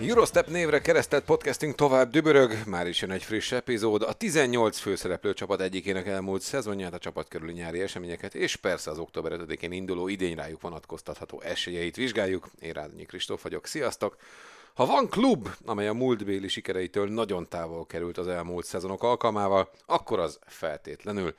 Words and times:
Eurostep 0.00 0.46
névre 0.46 0.80
keresztelt 0.80 1.24
podcasting 1.24 1.74
tovább 1.74 2.10
dübörög, 2.10 2.52
már 2.66 2.86
is 2.86 3.00
jön 3.00 3.10
egy 3.10 3.22
friss 3.22 3.52
epizód. 3.52 4.02
A 4.02 4.12
18 4.12 4.78
főszereplő 4.78 5.32
csapat 5.34 5.60
egyikének 5.60 6.06
elmúlt 6.06 6.42
szezonját, 6.42 6.94
a 6.94 6.98
csapat 6.98 7.28
körüli 7.28 7.52
nyári 7.52 7.80
eseményeket, 7.80 8.34
és 8.34 8.56
persze 8.56 8.90
az 8.90 8.98
október 8.98 9.32
5-én 9.34 9.72
induló 9.72 10.08
idény 10.08 10.34
rájuk 10.34 10.60
vonatkoztatható 10.60 11.40
esélyeit 11.40 11.96
vizsgáljuk. 11.96 12.48
Én 12.60 12.72
Rádonyi 12.72 13.04
Kristóf 13.04 13.42
vagyok, 13.42 13.66
sziasztok! 13.66 14.16
Ha 14.74 14.86
van 14.86 15.08
klub, 15.08 15.48
amely 15.64 15.88
a 15.88 15.92
múltbéli 15.92 16.48
sikereitől 16.48 17.08
nagyon 17.08 17.48
távol 17.48 17.86
került 17.86 18.18
az 18.18 18.28
elmúlt 18.28 18.64
szezonok 18.64 19.02
alkalmával, 19.02 19.70
akkor 19.86 20.18
az 20.18 20.38
feltétlenül 20.46 21.34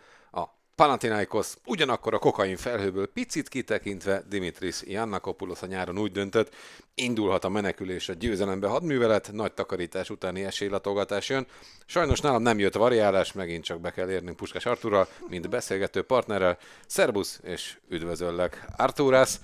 Panathinaikos, 0.79 1.53
ugyanakkor 1.65 2.13
a 2.13 2.19
kokain 2.19 2.57
felhőből 2.57 3.07
picit 3.07 3.49
kitekintve 3.49 4.23
Dimitris 4.29 4.81
Jannakopoulos 4.85 5.61
a 5.61 5.65
nyáron 5.65 5.99
úgy 5.99 6.11
döntött, 6.11 6.55
indulhat 6.95 7.43
a 7.43 7.49
menekülés 7.49 8.09
a 8.09 8.13
győzelembe 8.13 8.67
hadművelet, 8.67 9.29
nagy 9.31 9.53
takarítás 9.53 10.09
utáni 10.09 10.43
esélylatogatás 10.43 11.29
jön. 11.29 11.47
Sajnos 11.85 12.19
nálam 12.19 12.41
nem 12.41 12.59
jött 12.59 12.73
variálás, 12.73 13.33
megint 13.33 13.63
csak 13.63 13.79
be 13.79 13.91
kell 13.91 14.09
érnünk 14.09 14.37
Puskás 14.37 14.65
Arturral, 14.65 15.07
mint 15.29 15.49
beszélgető 15.49 16.01
partnerrel. 16.01 16.57
Szerbusz 16.87 17.39
és 17.43 17.77
üdvözöllek, 17.89 18.65
Arturász. 18.77 19.39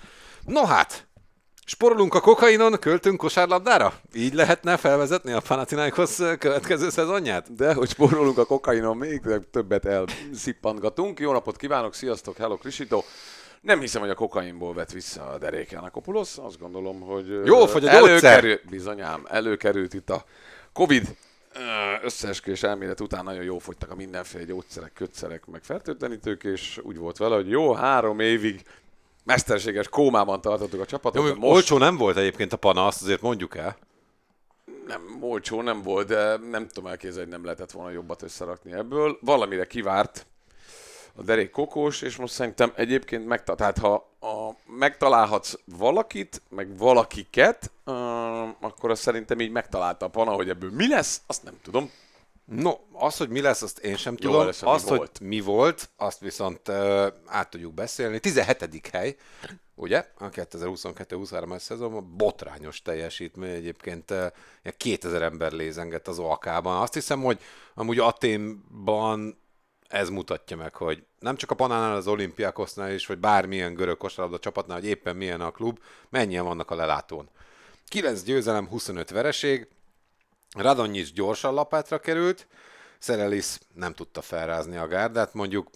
No 0.45 0.65
hát, 0.65 1.07
Sporolunk 1.67 2.13
a 2.13 2.21
kokainon, 2.21 2.79
költünk 2.79 3.17
kosárlabdára? 3.17 3.93
Így 4.13 4.33
lehetne 4.33 4.77
felvezetni 4.77 5.31
a 5.31 5.39
Panathinaikos 5.47 6.15
következő 6.39 6.89
szezonját? 6.89 7.55
De, 7.55 7.73
hogy 7.73 7.89
spórolunk 7.89 8.37
a 8.37 8.45
kokainon, 8.45 8.97
még 8.97 9.21
többet 9.51 9.85
elszippantgatunk. 9.85 11.19
Jó 11.19 11.31
napot 11.31 11.57
kívánok, 11.57 11.93
sziasztok, 11.93 12.37
hello 12.37 12.57
Krisito. 12.57 13.03
Nem 13.61 13.79
hiszem, 13.79 14.01
hogy 14.01 14.09
a 14.09 14.15
kokainból 14.15 14.73
vett 14.73 14.91
vissza 14.91 15.29
a 15.29 15.37
deréken 15.37 15.83
a 15.83 15.89
Kopulosz. 15.89 16.37
Azt 16.37 16.59
gondolom, 16.59 17.01
hogy 17.01 17.41
Jó, 17.45 17.65
fogy 17.65 17.85
a 17.85 17.89
előkerült, 17.89 18.69
bizonyám, 18.69 19.25
előkerült 19.29 19.93
itt 19.93 20.09
a 20.09 20.23
Covid 20.73 21.15
összeesküvés 22.03 22.63
elmélet 22.63 22.99
után 22.99 23.23
nagyon 23.23 23.43
jó 23.43 23.59
fogytak 23.59 23.91
a 23.91 23.95
mindenféle 23.95 24.43
gyógyszerek, 24.43 24.93
kötszerek, 24.93 25.45
meg 25.45 25.63
fertőtlenítők, 25.63 26.43
és 26.43 26.79
úgy 26.83 26.97
volt 26.97 27.17
vele, 27.17 27.35
hogy 27.35 27.49
jó, 27.49 27.73
három 27.73 28.19
évig 28.19 28.61
mesterséges 29.25 29.89
kómában 29.89 30.41
tartottuk 30.41 30.81
a 30.81 30.85
csapatot. 30.85 31.27
Jó, 31.27 31.33
most... 31.35 31.53
Olcsó 31.53 31.77
nem 31.77 31.97
volt 31.97 32.17
egyébként 32.17 32.53
a 32.53 32.57
pana, 32.57 32.87
azt 32.87 33.01
azért 33.01 33.21
mondjuk 33.21 33.57
el. 33.57 33.77
nem 34.87 35.17
olcsó 35.21 35.61
nem 35.61 35.81
volt, 35.81 36.07
de 36.07 36.37
nem 36.37 36.67
tudom 36.67 36.89
elképzelni, 36.89 37.23
hogy 37.23 37.31
nem 37.31 37.43
lehetett 37.43 37.71
volna 37.71 37.91
jobbat 37.91 38.21
összerakni 38.21 38.73
ebből. 38.73 39.17
Valamire 39.21 39.65
kivárt 39.65 40.25
a 41.15 41.21
derék 41.21 41.49
kokós, 41.49 42.01
és 42.01 42.15
most 42.15 42.33
szerintem 42.33 42.71
egyébként 42.75 43.25
megta- 43.27 43.57
tehát 43.57 43.77
ha 43.77 43.93
a, 44.19 44.55
megtalálhatsz 44.65 45.53
valakit, 45.77 46.41
meg 46.49 46.77
valakiket, 46.77 47.71
uh, 47.85 47.93
akkor 48.43 48.89
azt 48.89 49.01
szerintem 49.01 49.39
így 49.39 49.51
megtalálta 49.51 50.05
a 50.05 50.09
pana, 50.09 50.31
hogy 50.31 50.49
ebből 50.49 50.71
mi 50.71 50.87
lesz, 50.87 51.21
azt 51.27 51.43
nem 51.43 51.53
tudom. 51.63 51.91
No, 52.45 52.73
az, 52.91 53.17
hogy 53.17 53.29
mi 53.29 53.41
lesz, 53.41 53.61
azt 53.61 53.79
én 53.79 53.95
sem 53.95 54.15
Jó, 54.19 54.29
tudom. 54.29 54.45
mi 54.45 54.51
azt, 54.61 54.87
hogy 54.87 54.97
volt. 54.97 55.19
mi 55.19 55.39
volt, 55.39 55.89
azt 55.95 56.19
viszont 56.19 56.67
uh, 56.67 57.07
át 57.25 57.49
tudjuk 57.49 57.73
beszélni. 57.73 58.19
17. 58.19 58.87
hely, 58.91 59.15
ugye? 59.75 60.05
A 60.17 60.29
2022-23-as 60.29 61.59
szezonban 61.59 62.13
botrányos 62.17 62.81
teljesítmény 62.81 63.53
egyébként 63.53 64.11
uh, 64.11 64.25
2000 64.77 65.21
ember 65.21 65.51
lézengett 65.51 66.07
az 66.07 66.19
OAK-ban. 66.19 66.81
Azt 66.81 66.93
hiszem, 66.93 67.21
hogy 67.21 67.39
amúgy 67.73 67.99
Aténban 67.99 69.37
ez 69.87 70.09
mutatja 70.09 70.57
meg, 70.57 70.75
hogy 70.75 71.03
nem 71.19 71.35
csak 71.35 71.51
a 71.51 71.55
Panánál, 71.55 71.95
az 71.95 72.07
olimpiákosznál 72.07 72.93
is, 72.93 73.05
vagy 73.05 73.17
bármilyen 73.17 73.73
görög 73.73 73.97
kosárlabda 73.97 74.39
csapatnál, 74.39 74.79
hogy 74.79 74.89
éppen 74.89 75.15
milyen 75.15 75.41
a 75.41 75.51
klub, 75.51 75.79
mennyien 76.09 76.43
vannak 76.43 76.71
a 76.71 76.75
lelátón. 76.75 77.29
9 77.87 78.23
győzelem, 78.23 78.67
25 78.67 79.09
vereség, 79.09 79.67
Radonjic 80.55 81.11
gyorsan 81.11 81.53
lapátra 81.53 81.99
került, 81.99 82.47
Szerelis 82.99 83.57
nem 83.73 83.93
tudta 83.93 84.21
felrázni 84.21 84.77
a 84.77 84.87
gárdát, 84.87 85.33
mondjuk 85.33 85.69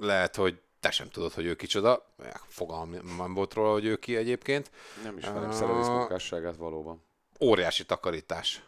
lehet, 0.00 0.36
hogy 0.36 0.60
te 0.80 0.90
sem 0.90 1.08
tudod, 1.08 1.32
hogy 1.32 1.44
ő 1.44 1.54
kicsoda, 1.54 2.14
fogalmam 2.48 3.34
volt 3.34 3.54
róla, 3.54 3.72
hogy 3.72 3.84
ő 3.84 3.96
ki 3.96 4.16
egyébként. 4.16 4.70
Nem 5.02 5.18
ismerem 5.18 5.48
Ah. 5.48 5.54
szerelés 5.54 5.86
munkásságát 5.86 6.56
valóban. 6.56 7.04
Óriási 7.40 7.84
takarítás. 7.84 8.62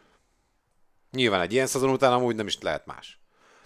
Nyilván 1.11 1.41
egy 1.41 1.53
ilyen 1.53 1.67
szezon 1.67 1.89
után 1.89 2.13
amúgy 2.13 2.35
nem 2.35 2.47
is 2.47 2.59
lehet 2.61 2.85
más. 2.85 3.19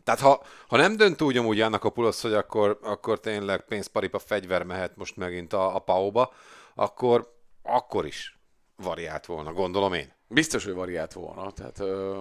Tehát 0.03 0.19
ha, 0.19 0.43
ha 0.67 0.77
nem 0.77 0.95
dönt 0.97 1.21
úgy 1.21 1.37
amúgy 1.37 1.61
annak 1.61 1.83
a 1.83 1.89
pulosz, 1.89 2.21
hogy 2.21 2.33
akkor, 2.33 2.79
akkor 2.81 3.19
tényleg 3.19 3.65
pénzparipa 3.65 4.19
fegyver 4.19 4.63
mehet 4.63 4.95
most 4.95 5.15
megint 5.15 5.53
a, 5.53 5.75
a 5.75 5.79
PAO-ba, 5.79 6.33
akkor, 6.75 7.33
akkor 7.63 8.05
is 8.05 8.37
variált 8.75 9.25
volna, 9.25 9.53
gondolom 9.53 9.93
én. 9.93 10.13
Biztos, 10.33 10.63
hogy 10.63 10.73
variált 10.73 11.13
volna. 11.13 11.51
Tehát 11.51 11.79
ö, 11.79 12.19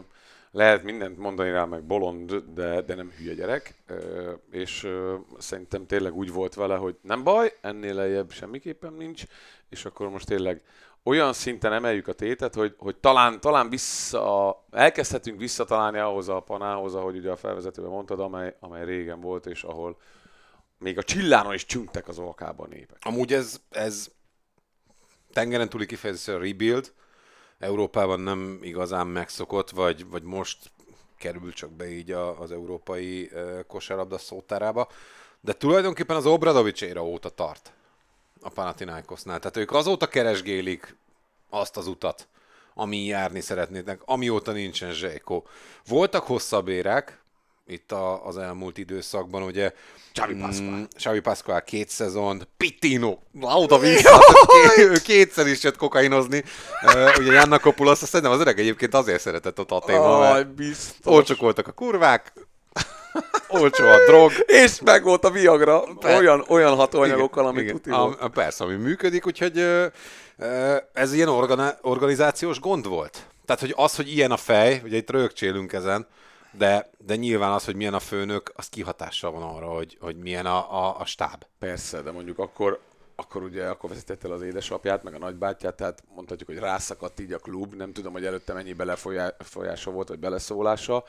lehet 0.50 0.82
mindent 0.82 1.18
mondani 1.18 1.50
rá, 1.50 1.64
meg 1.64 1.82
bolond, 1.82 2.34
de, 2.34 2.80
de 2.82 2.94
nem 2.94 3.12
hülye 3.16 3.34
gyerek. 3.34 3.74
Ö, 3.86 4.32
és 4.50 4.84
ö, 4.84 5.16
szerintem 5.38 5.86
tényleg 5.86 6.14
úgy 6.14 6.32
volt 6.32 6.54
vele, 6.54 6.76
hogy 6.76 6.96
nem 7.02 7.22
baj, 7.22 7.56
ennél 7.60 7.94
lejjebb 7.94 8.30
semmiképpen 8.30 8.92
nincs, 8.92 9.22
és 9.68 9.84
akkor 9.84 10.08
most 10.08 10.26
tényleg 10.26 10.62
olyan 11.02 11.32
szinten 11.32 11.72
emeljük 11.72 12.08
a 12.08 12.12
tétet, 12.12 12.54
hogy, 12.54 12.74
hogy 12.78 12.96
talán, 12.96 13.40
talán 13.40 13.68
vissza, 13.68 14.64
elkezdhetünk 14.70 15.38
visszatalálni 15.38 15.98
ahhoz 15.98 16.28
a 16.28 16.40
panához, 16.40 16.94
ahogy 16.94 17.16
ugye 17.16 17.30
a 17.30 17.36
felvezetőben 17.36 17.90
mondtad, 17.90 18.20
amely, 18.20 18.56
amely 18.60 18.84
régen 18.84 19.20
volt, 19.20 19.46
és 19.46 19.62
ahol 19.62 19.96
még 20.78 20.98
a 20.98 21.02
csillánon 21.02 21.54
is 21.54 21.66
csüngtek 21.66 22.08
az 22.08 22.18
olkában 22.18 22.68
népek. 22.68 22.98
Amúgy 23.00 23.32
ez, 23.32 23.60
ez 23.70 24.10
tengeren 25.32 25.68
túli 25.68 25.86
kifejezés 25.86 26.34
rebuild, 26.34 26.92
Európában 27.62 28.20
nem 28.20 28.58
igazán 28.62 29.06
megszokott, 29.06 29.70
vagy, 29.70 30.06
vagy 30.10 30.22
most 30.22 30.70
kerül 31.18 31.52
csak 31.52 31.70
be 31.70 31.90
így 31.90 32.10
a, 32.10 32.40
az 32.40 32.52
európai 32.52 33.30
kosárlabda 33.66 34.18
szótárába, 34.18 34.88
de 35.40 35.52
tulajdonképpen 35.52 36.16
az 36.16 36.26
Obradovics 36.26 36.82
éra 36.82 37.04
óta 37.04 37.28
tart 37.28 37.72
a 38.40 38.48
Panathinaikosnál. 38.48 39.38
Tehát 39.38 39.56
ők 39.56 39.72
azóta 39.72 40.06
keresgélik 40.08 40.96
azt 41.50 41.76
az 41.76 41.86
utat, 41.86 42.28
ami 42.74 43.04
járni 43.04 43.40
szeretnének, 43.40 44.00
amióta 44.04 44.52
nincsen 44.52 44.92
Zsejko. 44.92 45.42
Voltak 45.86 46.26
hosszabb 46.26 46.68
érek, 46.68 47.21
itt 47.72 47.92
a, 47.92 48.26
az 48.26 48.36
elmúlt 48.36 48.78
időszakban, 48.78 49.42
ugye 49.42 49.72
Xavi 50.12 50.34
Pascual. 50.34 50.70
Mm, 50.70 50.82
Xavi 50.96 51.20
Pascual 51.20 51.62
két 51.62 51.88
szezon, 51.88 52.48
Pittino, 52.56 53.18
oda 53.40 53.78
vissza, 53.78 54.18
ő 54.78 54.92
kétszer 55.04 55.46
is 55.46 55.62
jött 55.62 55.76
kokainozni. 55.76 56.44
Uh, 56.82 57.18
ugye 57.18 57.32
Janna 57.32 57.58
Kopulos, 57.58 58.02
azt 58.02 58.10
szerintem 58.10 58.34
az 58.34 58.40
öreg 58.40 58.58
egyébként 58.58 58.94
azért 58.94 59.20
szeretett 59.20 59.58
ott 59.60 59.70
a 59.70 59.82
téma, 59.86 60.18
mert 60.18 60.48
olcsók 61.04 61.38
voltak 61.40 61.68
a 61.68 61.72
kurvák, 61.72 62.32
olcsó 63.48 63.84
a 63.84 63.96
drog, 64.06 64.32
És 64.46 64.80
meg 64.84 65.02
volt 65.02 65.24
a 65.24 65.30
Viagra, 65.30 65.84
Per- 66.00 66.18
olyan, 66.18 66.44
olyan 66.48 66.74
hatóanyagokkal, 66.74 67.42
Igen, 67.42 67.54
amik 67.54 67.84
igen. 67.86 68.00
volt. 68.00 68.20
A, 68.20 68.24
a, 68.24 68.28
persze, 68.28 68.64
ami 68.64 68.74
működik, 68.74 69.26
úgyhogy 69.26 69.58
ö, 69.58 69.86
ö, 70.38 70.76
ez 70.92 71.12
ilyen 71.12 71.28
organa- 71.28 71.78
organizációs 71.82 72.60
gond 72.60 72.86
volt. 72.86 73.26
Tehát, 73.46 73.60
hogy 73.60 73.72
az, 73.76 73.96
hogy 73.96 74.12
ilyen 74.12 74.30
a 74.30 74.36
fej, 74.36 74.80
ugye 74.84 74.96
itt 74.96 75.10
rögcsélünk 75.10 75.72
ezen, 75.72 76.06
de, 76.52 76.90
de 76.98 77.16
nyilván 77.16 77.52
az, 77.52 77.64
hogy 77.64 77.74
milyen 77.74 77.94
a 77.94 78.00
főnök, 78.00 78.52
az 78.56 78.68
kihatással 78.68 79.30
van 79.30 79.42
arra, 79.42 79.66
hogy, 79.66 79.96
hogy 80.00 80.16
milyen 80.16 80.46
a, 80.46 80.86
a, 80.86 81.00
a 81.00 81.04
stáb. 81.04 81.44
Persze, 81.58 82.02
de 82.02 82.10
mondjuk 82.10 82.38
akkor, 82.38 82.80
akkor 83.16 83.42
ugye 83.42 83.66
akkor 83.66 83.88
vezetett 83.88 84.24
el 84.24 84.32
az 84.32 84.42
édesapját, 84.42 85.02
meg 85.02 85.14
a 85.14 85.18
nagybátyját, 85.18 85.76
tehát 85.76 86.02
mondhatjuk, 86.14 86.48
hogy 86.48 86.58
rászakadt 86.58 87.20
így 87.20 87.32
a 87.32 87.38
klub, 87.38 87.74
nem 87.74 87.92
tudom, 87.92 88.12
hogy 88.12 88.24
előtte 88.24 88.52
mennyi 88.52 88.72
belefolyása 88.72 89.90
volt, 89.90 90.08
vagy 90.08 90.18
beleszólása, 90.18 91.04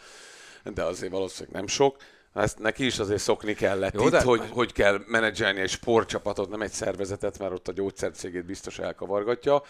de 0.64 0.84
azért 0.84 1.12
valószínűleg 1.12 1.56
nem 1.56 1.68
sok. 1.68 1.96
Ezt 2.34 2.60
neki 2.60 2.86
is 2.86 3.00
azért 3.00 3.22
szokni 3.22 3.54
kellett 3.54 3.94
Jó, 3.94 4.06
itt, 4.06 4.12
de- 4.12 4.22
hogy, 4.22 4.50
hogy 4.50 4.72
kell 4.72 5.02
menedzselni 5.08 5.60
egy 5.60 5.70
sportcsapatot, 5.70 6.50
nem 6.50 6.62
egy 6.62 6.72
szervezetet, 6.72 7.40
mert 7.40 7.54
ott 7.54 7.68
a 7.68 7.72
gyógyszercégét 7.72 8.46
biztos 8.46 8.80
elkavargatja. 8.80 9.64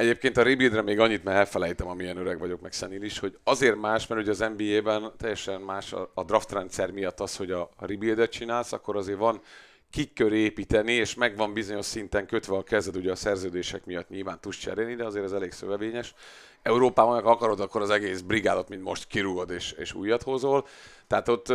Egyébként 0.00 0.36
a 0.36 0.42
rebuildre 0.42 0.82
még 0.82 0.98
annyit, 1.00 1.24
mert 1.24 1.36
elfelejtem, 1.36 1.88
amilyen 1.88 2.16
öreg 2.16 2.38
vagyok, 2.38 2.60
meg 2.60 2.72
is, 3.02 3.18
hogy 3.18 3.38
azért 3.44 3.80
más, 3.80 4.06
mert 4.06 4.20
ugye 4.20 4.30
az 4.30 4.38
NBA-ben 4.56 5.12
teljesen 5.16 5.60
más 5.60 5.92
a, 5.92 6.24
draft 6.24 6.52
rendszer 6.52 6.90
miatt 6.90 7.20
az, 7.20 7.36
hogy 7.36 7.50
a, 7.50 7.70
rebuildet 7.78 8.30
csinálsz, 8.30 8.72
akkor 8.72 8.96
azért 8.96 9.18
van 9.18 9.40
kik 9.90 10.12
köré 10.12 10.38
építeni, 10.38 10.92
és 10.92 11.14
megvan 11.14 11.52
bizonyos 11.52 11.84
szinten 11.84 12.26
kötve 12.26 12.56
a 12.56 12.62
kezed 12.62 12.96
ugye 12.96 13.10
a 13.10 13.14
szerződések 13.14 13.84
miatt 13.84 14.08
nyilván 14.08 14.40
tudsz 14.40 14.56
cserélni, 14.56 14.94
de 14.94 15.04
azért 15.04 15.24
ez 15.24 15.32
elég 15.32 15.52
szövevényes. 15.52 16.14
Európában 16.62 17.14
meg 17.14 17.24
akarod, 17.24 17.60
akkor 17.60 17.82
az 17.82 17.90
egész 17.90 18.20
brigádot, 18.20 18.68
mint 18.68 18.82
most 18.82 19.06
kirúgod 19.06 19.50
és, 19.50 19.72
és 19.72 19.94
újat 19.94 20.22
hozol. 20.22 20.66
Tehát 21.06 21.28
ott 21.28 21.52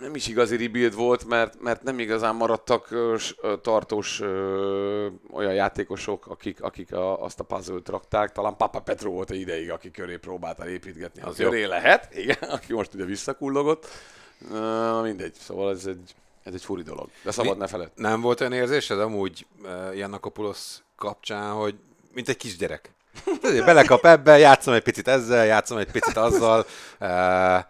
nem 0.00 0.14
is 0.14 0.26
igazi 0.26 0.56
rebuild 0.56 0.94
volt, 0.94 1.24
mert, 1.24 1.60
mert 1.60 1.82
nem 1.82 1.98
igazán 1.98 2.34
maradtak 2.34 2.88
tartós 3.62 4.20
ö, 4.20 5.06
olyan 5.32 5.54
játékosok, 5.54 6.26
akik, 6.26 6.62
akik 6.62 6.92
a, 6.92 7.22
azt 7.22 7.40
a 7.40 7.44
puzzle-t 7.44 7.88
rakták. 7.88 8.32
Talán 8.32 8.56
Papa 8.56 8.80
Petro 8.80 9.10
volt 9.10 9.30
egy 9.30 9.40
ideig, 9.40 9.70
aki 9.70 9.90
köré 9.90 10.16
próbáltál 10.16 10.68
építgetni. 10.68 11.22
Az, 11.22 11.36
köré 11.36 11.64
lehet, 11.64 12.14
igen, 12.14 12.50
aki 12.56 12.72
most 12.72 12.94
ugye 12.94 13.04
visszakullogott. 13.04 13.86
Ö, 14.52 15.00
mindegy, 15.02 15.34
szóval 15.34 15.70
ez 15.70 15.86
egy, 15.86 16.14
ez 16.42 16.54
egy 16.54 16.64
furi 16.64 16.82
dolog. 16.82 17.08
De 17.22 17.30
szabad 17.30 17.52
Mi- 17.52 17.58
ne 17.58 17.66
feled. 17.66 17.90
Nem 17.94 18.20
volt 18.20 18.40
olyan 18.40 18.52
érzésed 18.52 19.00
amúgy 19.00 19.46
uh, 19.62 19.96
Jannakopulosz 19.96 20.82
kapcsán, 20.96 21.52
hogy 21.52 21.74
mint 22.12 22.28
egy 22.28 22.36
kisgyerek. 22.36 22.90
Belekap 23.64 24.04
ebbe, 24.04 24.38
játszom 24.38 24.74
egy 24.74 24.82
picit 24.82 25.08
ezzel, 25.08 25.44
játszom 25.44 25.78
egy 25.78 25.90
picit 25.90 26.16
azzal. 26.16 26.66
Uh, 27.00 27.64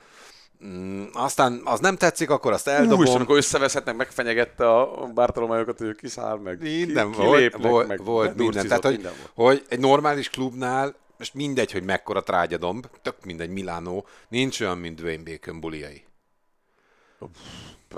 mm, 0.66 1.04
aztán 1.12 1.60
az 1.64 1.80
nem 1.80 1.96
tetszik, 1.96 2.30
akkor 2.30 2.52
azt 2.52 2.68
eldobom. 2.68 3.14
amikor 3.14 3.36
összeveszhetnek, 3.36 3.96
megfenyegette 3.96 4.70
a 4.70 5.06
Bartolomajokat, 5.14 5.78
hogy 5.78 5.96
kiszáll 5.96 6.36
meg. 6.36 6.60
Minden 6.60 7.10
ki, 7.10 7.16
volt, 7.16 7.56
volt, 7.56 7.86
meg 7.86 8.04
volt 8.04 8.36
minden. 8.36 8.66
Tehát, 8.66 8.82
hogy, 8.82 8.94
minden 8.94 9.12
volt. 9.34 9.58
hogy 9.58 9.66
egy 9.68 9.80
normális 9.80 10.30
klubnál, 10.30 10.94
most 11.18 11.34
mindegy, 11.34 11.72
hogy 11.72 11.84
mekkora 11.84 12.22
trágyadomb, 12.22 12.86
tök 13.02 13.24
mindegy, 13.24 13.50
Milánó, 13.50 14.06
nincs 14.28 14.60
olyan, 14.60 14.78
mint 14.78 15.00
Dwayne 15.00 15.22
Bacon 15.22 15.60
buliai. 15.60 16.04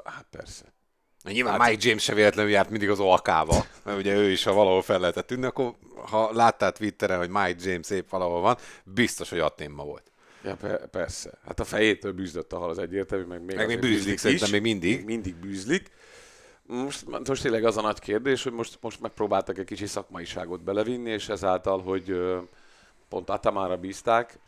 Hát 0.05 0.27
persze. 0.31 0.75
Nyilván 1.33 1.61
hát, 1.61 1.71
Mike 1.71 1.89
James 1.89 2.03
se 2.03 2.15
véletlenül 2.15 2.51
járt 2.51 2.71
mindig 2.71 2.91
az 2.91 3.01
alkába, 3.01 3.67
mert 3.85 3.99
ugye 3.99 4.15
ő 4.15 4.31
is, 4.31 4.45
ha 4.45 4.53
valahol 4.53 4.83
fel 4.83 4.99
lehetett 4.99 5.27
tűnni, 5.27 5.47
akkor 5.47 5.75
ha 6.11 6.33
láttál 6.33 6.73
Twitteren, 6.73 7.19
hogy 7.19 7.29
Mike 7.29 7.71
James 7.71 7.91
épp 7.91 8.11
valahol 8.11 8.41
van, 8.41 8.57
biztos, 8.85 9.31
hogy 9.31 9.39
Atténma 9.39 9.85
volt. 9.85 10.11
Ja, 10.47 10.57
pe- 10.57 10.87
persze. 10.87 11.31
Hát 11.47 11.61
a 11.61 11.65
fejétől 11.65 12.13
bűzdött 12.13 12.53
a 12.53 12.59
hal 12.59 12.71
az 12.71 12.79
egyértelmű, 12.79 13.25
meg 13.25 13.43
még, 13.43 13.57
Meg 13.57 13.67
még 13.67 13.79
azért 13.79 13.95
bűzlik, 13.95 14.19
szerintem 14.19 14.51
még 14.51 14.61
mindig. 14.63 15.05
Mindig 15.05 15.35
bűzlik. 15.35 15.91
Most, 16.63 17.29
most 17.29 17.43
tényleg 17.43 17.65
az 17.65 17.77
a 17.77 17.81
nagy 17.81 17.99
kérdés, 17.99 18.43
hogy 18.43 18.53
most, 18.53 18.79
most 18.81 19.01
megpróbáltak 19.01 19.59
egy 19.59 19.65
kicsi 19.65 19.87
szakmaiságot 19.87 20.63
belevinni, 20.63 21.11
és 21.11 21.29
ezáltal, 21.29 21.83
hogy 21.83 22.21
pont 23.09 23.31
Atamára 23.31 23.77
bízták 23.77 24.39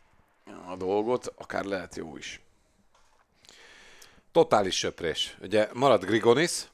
a 0.70 0.76
dolgot, 0.76 1.32
akár 1.36 1.64
lehet 1.64 1.96
jó 1.96 2.16
is. 2.16 2.40
Totális 4.32 4.78
söprés. 4.78 5.36
Ugye 5.42 5.68
maradt 5.72 6.04
Grigonis, 6.04 6.64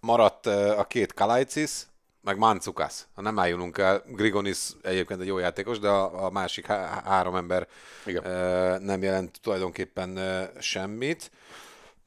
maradt 0.00 0.46
a 0.46 0.84
két 0.88 1.14
Kalajcis, 1.14 1.86
meg 2.22 2.36
Mancukas. 2.36 3.06
Ha 3.14 3.22
nem 3.22 3.38
álljunk 3.38 3.78
el, 3.78 4.02
Grigonis 4.06 4.58
egyébként 4.82 5.20
egy 5.20 5.26
jó 5.26 5.38
játékos, 5.38 5.78
de 5.78 5.88
a, 5.88 6.24
a 6.24 6.30
másik 6.30 6.66
há- 6.66 7.04
három 7.04 7.36
ember 7.36 7.68
Igen. 8.06 8.24
uh, 8.24 8.78
nem 8.78 9.02
jelent 9.02 9.40
tulajdonképpen 9.42 10.16
uh, 10.16 10.60
semmit. 10.60 11.30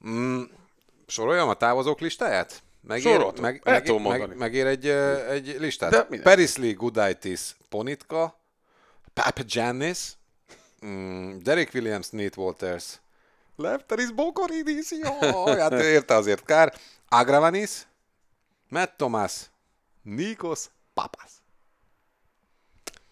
Mm, 0.07 0.41
soroljam 1.07 1.49
a 1.49 1.53
távozók 1.53 1.99
listáját? 1.99 2.61
Megér, 2.87 3.11
Sorolhatom. 3.11 3.43
meg, 3.43 3.61
meg, 3.63 4.01
meg, 4.01 4.37
megér 4.37 4.65
egy, 4.65 4.87
egy 5.29 5.55
listát? 5.59 6.07
De. 6.07 6.19
Perisli, 6.21 6.73
Gudaitis, 6.73 7.55
Ponitka, 7.69 8.39
Papagiannis, 9.13 10.11
mm, 10.85 11.37
Derek 11.39 11.69
Williams, 11.73 12.09
Nate 12.09 12.41
Walters, 12.41 13.01
Lefteris 13.55 14.11
Bokoridis, 14.11 14.91
jó, 14.91 15.45
hát 15.61 15.71
érte 15.71 16.15
azért 16.15 16.45
kár. 16.45 16.73
Agravanis, 17.09 17.87
Matt 18.69 18.97
Thomas, 18.97 19.51
Nikos 20.03 20.65
Papas. 20.93 21.31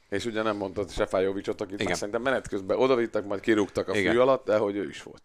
És 0.09 0.25
ugye 0.25 0.41
nem 0.41 0.57
mondtad 0.57 0.91
Sefájovicsot, 0.91 1.61
akit 1.61 1.73
Igen. 1.73 1.88
már 1.88 1.95
szerintem 1.95 2.21
menet 2.21 2.47
közben 2.47 2.77
odavittak, 2.77 3.25
majd 3.25 3.41
kirúgtak 3.41 3.88
a 3.88 3.95
Igen. 3.95 4.13
fű 4.13 4.19
alatt, 4.19 4.45
de 4.45 4.57
hogy 4.57 4.75
ő 4.75 4.88
is 4.89 5.03
volt. 5.03 5.23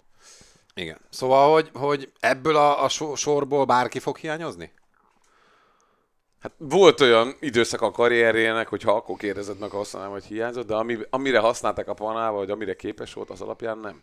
Igen. 0.74 0.98
Szóval, 1.10 1.52
hogy, 1.52 1.70
hogy 1.74 2.12
ebből 2.20 2.56
a, 2.56 2.84
a 2.84 2.88
so- 2.88 3.16
sorból 3.16 3.64
bárki 3.64 3.98
fog 3.98 4.16
hiányozni? 4.16 4.72
Hát 6.38 6.52
volt 6.58 7.00
olyan 7.00 7.36
időszak 7.40 7.80
a 7.80 7.90
karrierjének, 7.90 8.68
hogy 8.68 8.82
ha 8.82 8.92
akkor 8.92 9.16
kérdezed 9.16 9.58
meg, 9.58 9.70
használnám, 9.70 10.12
hogy 10.12 10.24
hiányzott, 10.24 10.66
de 10.66 10.74
ami, 10.74 10.98
amire 11.10 11.38
használták 11.38 11.88
a 11.88 11.94
panába, 11.94 12.36
vagy 12.36 12.50
amire 12.50 12.76
képes 12.76 13.12
volt, 13.12 13.30
az 13.30 13.40
alapján 13.40 13.78
nem. 13.78 14.02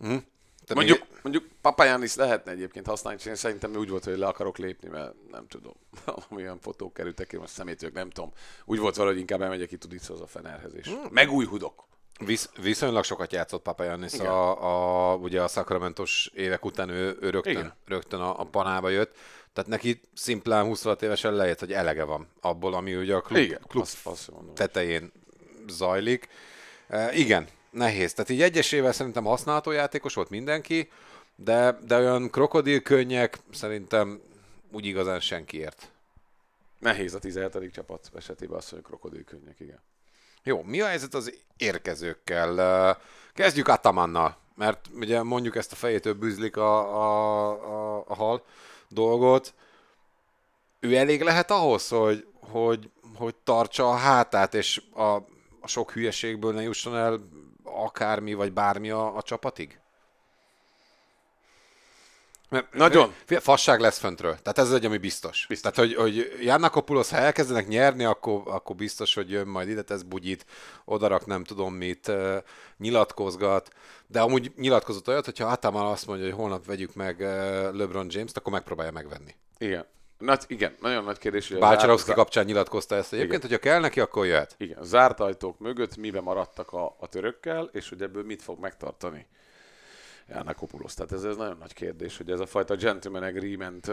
Tehát 0.00 0.74
Mondjuk, 0.74 0.98
még- 0.98 1.13
mondjuk 1.24 1.44
Papajánis 1.60 2.14
lehetne 2.14 2.50
egyébként 2.52 2.86
használni, 2.86 3.18
és 3.20 3.26
én 3.26 3.34
szerintem 3.34 3.74
úgy 3.76 3.88
volt, 3.88 4.04
hogy 4.04 4.18
le 4.18 4.26
akarok 4.26 4.58
lépni, 4.58 4.88
mert 4.88 5.12
nem 5.30 5.46
tudom. 5.48 5.72
Amilyen 6.30 6.58
fotók 6.60 6.94
kerültek 6.94 7.26
ki, 7.26 7.36
most 7.36 7.52
szemétők, 7.52 7.92
nem 7.92 8.10
tudom. 8.10 8.32
Úgy 8.64 8.78
volt 8.78 8.96
valahogy 8.96 9.18
inkább 9.18 9.42
elmegyek 9.42 9.68
ki 9.68 9.76
Tudichoz 9.76 10.20
a 10.20 10.26
Fenerhez, 10.26 10.74
és 10.74 10.86
Hmm. 10.88 11.08
megújhudok. 11.10 11.84
Visz, 12.24 12.50
viszonylag 12.62 13.04
sokat 13.04 13.32
játszott 13.32 13.62
Papayannis 13.62 14.12
Igen. 14.12 14.26
a, 14.26 15.10
a, 15.12 15.16
ugye 15.16 15.42
a 15.42 15.48
Sacramentos 15.48 16.30
évek 16.34 16.64
után 16.64 16.88
ő, 16.88 17.16
ő 17.20 17.30
rögtön, 17.30 17.52
Igen. 17.52 17.74
rögtön 17.86 18.20
a, 18.20 18.40
a 18.40 18.44
panába 18.44 18.88
jött. 18.88 19.16
Tehát 19.52 19.70
neki 19.70 20.00
szimplán 20.14 20.64
26 20.64 21.02
évesen 21.02 21.34
lejött, 21.34 21.58
hogy 21.58 21.72
elege 21.72 22.04
van 22.04 22.28
abból, 22.40 22.74
ami 22.74 22.96
ugye 22.96 23.14
a 23.14 23.20
klub, 23.20 23.38
Igen, 23.38 23.60
klub 23.68 23.82
azt, 23.82 24.06
azt 24.06 24.30
mondom. 24.30 24.54
tetején 24.54 25.12
zajlik. 25.68 26.28
E, 26.88 27.12
igen, 27.14 27.48
nehéz. 27.70 28.12
Tehát 28.14 28.30
így 28.30 28.42
egyesével 28.42 28.92
szerintem 28.92 29.24
használható 29.24 29.70
játékos 29.70 30.14
volt 30.14 30.30
mindenki, 30.30 30.90
de, 31.36 31.78
de 31.86 31.96
olyan 31.98 32.30
krokodilkönnyek 32.30 33.38
szerintem 33.52 34.20
úgy 34.72 34.86
igazán 34.86 35.20
senkiért. 35.20 35.90
Nehéz 36.78 37.14
a 37.14 37.18
17. 37.18 37.72
csapat 37.72 38.10
esetében 38.14 38.56
azt, 38.56 38.70
hogy 38.70 38.82
krokodilkönnyek, 38.82 39.60
igen. 39.60 39.80
Jó, 40.42 40.62
mi 40.62 40.80
a 40.80 40.86
helyzet 40.86 41.14
az 41.14 41.38
érkezőkkel? 41.56 42.98
Kezdjük 43.34 43.68
Atamannal, 43.68 44.36
mert 44.54 44.88
ugye 44.94 45.22
mondjuk 45.22 45.56
ezt 45.56 45.72
a 45.72 45.76
fejétől 45.76 46.14
bűzlik 46.14 46.56
a, 46.56 46.78
a, 46.94 47.50
a, 47.50 48.04
a 48.06 48.14
hal 48.14 48.44
dolgot. 48.88 49.54
Ő 50.80 50.96
elég 50.96 51.22
lehet 51.22 51.50
ahhoz, 51.50 51.88
hogy, 51.88 52.26
hogy, 52.40 52.90
hogy 53.14 53.34
tartsa 53.34 53.88
a 53.88 53.94
hátát, 53.94 54.54
és 54.54 54.82
a, 54.92 55.14
a 55.60 55.66
sok 55.66 55.92
hülyeségből 55.92 56.52
ne 56.52 56.62
jusson 56.62 56.96
el 56.96 57.28
akármi 57.62 58.34
vagy 58.34 58.52
bármi 58.52 58.90
a, 58.90 59.16
a 59.16 59.22
csapatig? 59.22 59.78
Mert, 62.54 62.74
Nagyon. 62.74 63.14
Fasság 63.26 63.80
lesz 63.80 63.98
föntről. 63.98 64.38
Tehát 64.42 64.58
ez 64.58 64.72
egy, 64.72 64.84
ami 64.84 64.98
biztos. 64.98 65.46
Biztos. 65.48 65.72
Tehát, 65.72 65.90
hogy, 65.90 66.00
hogy 66.00 66.32
Jannakopulos, 66.40 67.10
ha 67.10 67.16
elkezdenek 67.16 67.68
nyerni, 67.68 68.04
akkor, 68.04 68.42
akkor 68.46 68.76
biztos, 68.76 69.14
hogy 69.14 69.30
jön 69.30 69.46
majd 69.46 69.68
ide, 69.68 69.82
tesz 69.82 70.02
bugyit, 70.02 70.46
odarak 70.84 71.26
nem 71.26 71.44
tudom 71.44 71.74
mit, 71.74 72.12
nyilatkozgat. 72.78 73.70
De 74.06 74.20
amúgy 74.20 74.52
nyilatkozott 74.56 75.08
olyat, 75.08 75.24
hogyha 75.24 75.46
Ataman 75.46 75.86
azt 75.86 76.06
mondja, 76.06 76.24
hogy 76.24 76.34
holnap 76.34 76.66
vegyük 76.66 76.94
meg 76.94 77.20
LeBron 77.72 78.06
James-t, 78.10 78.36
akkor 78.36 78.52
megpróbálja 78.52 78.92
megvenni. 78.92 79.34
Igen. 79.58 79.86
Nagy, 80.18 80.44
igen, 80.46 80.74
nagyon 80.80 81.04
nagy 81.04 81.18
kérdés, 81.18 81.48
hogy 81.48 81.56
a 81.56 81.60
Bálcsarovszki 81.60 82.06
zárt- 82.06 82.18
kapcsán 82.18 82.44
nyilatkozta 82.44 82.94
ezt 82.94 83.12
egyébként, 83.12 83.42
hogyha 83.42 83.58
kell 83.58 83.80
neki, 83.80 84.00
akkor 84.00 84.26
jöhet. 84.26 84.54
Igen, 84.58 84.78
zárt 84.82 85.20
ajtók 85.20 85.58
mögött 85.58 85.96
miben 85.96 86.22
maradtak 86.22 86.72
a, 86.72 86.96
a 86.98 87.06
törökkel, 87.08 87.68
és 87.72 87.88
hogy 87.88 88.02
ebből 88.02 88.24
mit 88.24 88.42
fog 88.42 88.60
megtartani 88.60 89.26
Jánakopulosz. 90.28 90.94
Tehát 90.94 91.12
ez, 91.12 91.24
ez 91.24 91.36
nagyon 91.36 91.56
nagy 91.60 91.72
kérdés, 91.72 92.16
hogy 92.16 92.30
ez 92.30 92.40
a 92.40 92.46
fajta 92.46 92.74
gentleman 92.76 93.22
agreement 93.22 93.90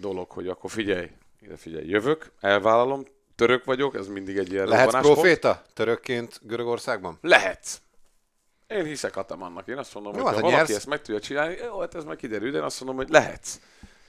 dolog, 0.00 0.30
hogy 0.30 0.48
akkor 0.48 0.70
figyelj, 0.70 1.10
ide 1.40 1.56
figyelj, 1.56 1.88
jövök, 1.88 2.32
elvállalom, 2.40 3.02
török 3.34 3.64
vagyok, 3.64 3.94
ez 3.94 4.06
mindig 4.08 4.36
egy 4.36 4.52
ilyen 4.52 4.66
Lehetsz 4.68 4.84
robbanáspont. 4.84 5.18
proféta 5.20 5.62
törökként 5.74 6.40
Görögországban? 6.42 7.18
Lehetsz. 7.20 7.80
Én 8.66 8.84
hiszek 8.84 9.16
Atamannak. 9.16 9.68
Én 9.68 9.78
azt 9.78 9.94
mondom, 9.94 10.12
hogy 10.12 10.22
ha 10.22 10.30
valaki 10.32 10.52
nyersz- 10.54 10.70
ezt 10.74 10.86
meg 10.86 11.02
tudja 11.02 11.20
csinálni, 11.20 11.56
jó, 11.64 11.80
hát 11.80 11.94
ez 11.94 12.04
meg 12.04 12.16
kiderül, 12.16 12.50
de 12.50 12.58
én 12.58 12.64
azt 12.64 12.78
mondom, 12.80 12.96
hogy 12.96 13.08
lehetsz. 13.10 13.60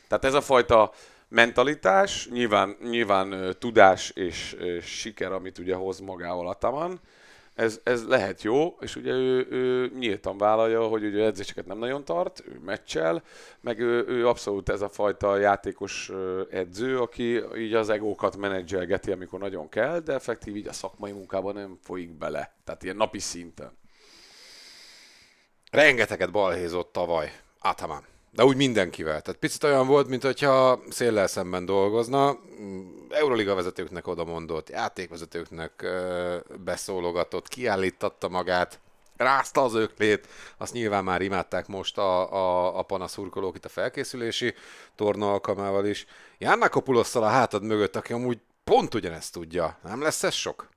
Tehát 0.07 0.25
ez 0.25 0.33
a 0.33 0.41
fajta 0.41 0.91
mentalitás, 1.27 2.27
nyilván, 2.31 2.77
nyilván 2.81 3.55
tudás 3.59 4.09
és 4.09 4.55
ö, 4.59 4.79
siker, 4.81 5.31
amit 5.31 5.57
ugye 5.57 5.75
hoz 5.75 6.00
magával 6.00 6.47
Ataman, 6.47 7.00
ez, 7.57 7.79
ez 7.83 8.07
lehet 8.07 8.41
jó, 8.41 8.77
és 8.79 8.95
ugye 8.95 9.11
ő, 9.11 9.47
ő 9.49 9.91
nyíltan 9.99 10.37
vállalja, 10.37 10.87
hogy 10.87 11.03
ugye 11.03 11.25
edzéseket 11.25 11.65
nem 11.65 11.77
nagyon 11.77 12.05
tart, 12.05 12.43
ő 12.47 12.59
meccsel, 12.65 13.23
meg 13.61 13.79
ő, 13.79 14.05
ő 14.07 14.27
abszolút 14.27 14.69
ez 14.69 14.81
a 14.81 14.89
fajta 14.89 15.37
játékos 15.37 16.11
edző, 16.49 16.99
aki 16.99 17.41
így 17.57 17.73
az 17.73 17.89
egókat 17.89 18.37
menedzselgeti, 18.37 19.11
amikor 19.11 19.39
nagyon 19.39 19.69
kell, 19.69 19.99
de 19.99 20.13
effektív 20.13 20.55
így 20.55 20.67
a 20.67 20.73
szakmai 20.73 21.11
munkában 21.11 21.53
nem 21.53 21.77
folyik 21.81 22.17
bele. 22.17 22.53
Tehát 22.63 22.83
ilyen 22.83 22.95
napi 22.95 23.19
szinten. 23.19 23.77
Rengeteget 25.71 26.31
balhézott 26.31 26.91
tavaly 26.91 27.31
Ataman. 27.59 28.16
De 28.38 28.46
úgy 28.46 28.56
mindenkivel. 28.56 29.22
Tehát 29.22 29.39
picit 29.39 29.63
olyan 29.63 29.88
volt, 29.88 30.08
mint 30.08 30.24
hogyha 30.24 30.79
széllel 30.89 31.27
szemben 31.27 31.65
dolgozna. 31.65 32.39
Euroliga 33.10 33.56
vezetőknek 33.56 34.08
oda 34.08 34.24
mondott, 34.24 34.70
játékvezetőknek 34.70 35.86
beszólogatott, 36.63 37.48
kiállítatta 37.48 38.29
magát. 38.29 38.79
rázta 39.15 39.63
az 39.63 39.74
öklét, 39.74 40.27
azt 40.58 40.74
nyilván 40.74 41.03
már 41.03 41.22
imádták 41.22 41.67
most 41.67 41.98
a, 41.98 42.34
a, 42.34 42.77
a 42.77 42.82
panaszurkolók 42.82 43.56
itt 43.56 43.65
a 43.65 43.70
felkészülési 43.70 44.53
torna 44.96 45.32
alkalmával 45.32 45.86
is. 45.86 46.06
Jannakopulosszal 46.38 47.24
a 47.24 47.27
hátad 47.27 47.63
mögött, 47.63 47.96
aki 47.96 48.13
amúgy 48.13 48.39
pont 48.63 48.94
ugyanezt 48.94 49.34
tudja. 49.34 49.77
Nem 49.84 50.01
lesz 50.01 50.24
ez 50.24 50.34
sok? 50.34 50.70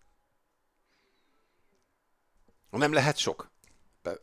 Nem 2.71 2.93
lehet 2.93 3.17
sok? 3.17 3.50
De, 4.03 4.19